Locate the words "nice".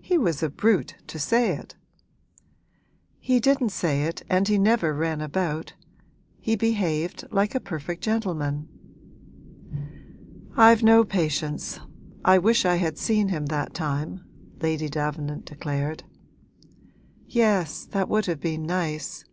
18.62-19.24